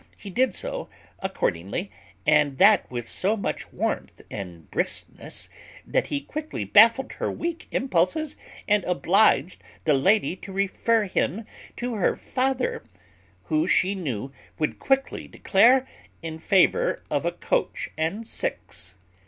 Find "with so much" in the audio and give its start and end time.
2.89-3.71